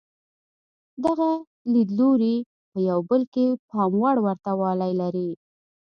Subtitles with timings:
[1.05, 1.31] دغه
[1.73, 2.35] لیدلوري
[2.71, 5.29] په یو بل کې پام وړ ورته والی لري.